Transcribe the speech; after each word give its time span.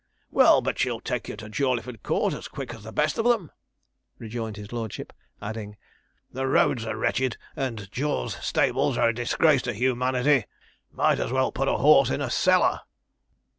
'Well, 0.31 0.61
but 0.61 0.79
she'll 0.79 0.99
take 0.99 1.27
you 1.27 1.37
to 1.37 1.47
Jawleyford 1.47 2.01
Court 2.01 2.33
as 2.33 2.47
quick 2.47 2.73
as 2.73 2.81
the 2.83 2.91
best 2.91 3.19
of 3.19 3.25
them,' 3.25 3.51
rejoined 4.17 4.57
his 4.57 4.71
lordship, 4.73 5.13
adding, 5.39 5.77
'the 6.31 6.47
roads 6.47 6.87
are 6.87 6.97
wretched, 6.97 7.37
and 7.55 7.87
Jaw's 7.91 8.33
stables 8.43 8.97
are 8.97 9.09
a 9.09 9.13
disgrace 9.13 9.61
to 9.61 9.73
humanity 9.73 10.45
might 10.91 11.19
as 11.19 11.31
well 11.31 11.51
put 11.51 11.67
a 11.67 11.77
horse 11.77 12.09
in 12.09 12.19
a 12.19 12.31
cellar.' 12.31 12.79